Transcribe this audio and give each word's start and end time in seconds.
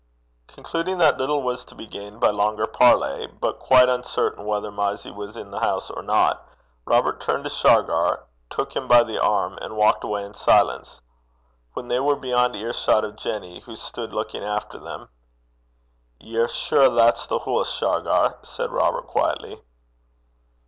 Concluding 0.47 0.97
that 0.97 1.19
little 1.19 1.43
was 1.43 1.63
to 1.63 1.75
be 1.75 1.85
gained 1.85 2.19
by 2.19 2.31
longer 2.31 2.65
parley, 2.65 3.27
but 3.27 3.59
quite 3.59 3.87
uncertain 3.87 4.45
whether 4.47 4.71
Mysie 4.71 5.11
was 5.11 5.37
in 5.37 5.51
the 5.51 5.59
house 5.59 5.91
or 5.91 6.01
not, 6.01 6.43
Robert 6.85 7.21
turned 7.21 7.43
to 7.43 7.51
Shargar, 7.51 8.23
took 8.49 8.75
him 8.75 8.87
by 8.87 9.03
the 9.03 9.21
arm, 9.21 9.59
and 9.61 9.77
walked 9.77 10.03
away 10.03 10.23
in 10.23 10.33
silence. 10.33 11.01
When 11.73 11.87
they 11.87 11.99
were 11.99 12.15
beyond 12.15 12.55
earshot 12.55 13.05
of 13.05 13.15
Jenny, 13.15 13.59
who 13.59 13.75
stood 13.75 14.11
looking 14.11 14.43
after 14.43 14.79
them, 14.79 15.09
'Ye're 16.19 16.47
sure 16.47 16.89
that's 16.89 17.27
the 17.27 17.37
hoose, 17.37 17.69
Shargar?' 17.71 18.39
said 18.41 18.71
Robert 18.71 19.05
quietly. 19.05 19.61